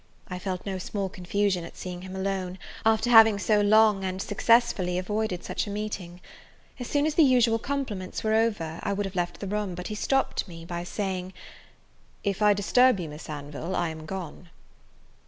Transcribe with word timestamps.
I 0.29 0.39
felt 0.39 0.65
no 0.65 0.79
small 0.79 1.09
confusion 1.09 1.63
at 1.63 1.77
seeing 1.77 2.01
him 2.01 2.15
alone, 2.15 2.57
after 2.83 3.11
having 3.11 3.37
so 3.37 3.61
long 3.61 4.03
and 4.03 4.19
successfully 4.19 4.97
avoided 4.97 5.43
such 5.43 5.67
a 5.67 5.69
meeting. 5.69 6.21
As 6.79 6.87
soon 6.87 7.05
as 7.05 7.13
the 7.13 7.23
usual 7.23 7.59
compliments 7.59 8.23
were 8.23 8.33
over, 8.33 8.79
I 8.81 8.93
would 8.93 9.05
have 9.05 9.13
left 9.15 9.41
the 9.41 9.45
room, 9.47 9.75
but 9.75 9.89
he 9.89 9.93
stopped 9.93 10.47
me 10.47 10.65
by 10.65 10.85
saying, 10.85 11.33
"If 12.23 12.41
I 12.41 12.53
disturb 12.53 12.99
you 12.99 13.09
Miss 13.09 13.29
Anville, 13.29 13.75
I 13.75 13.89
am 13.89 14.07
gone." 14.07 14.49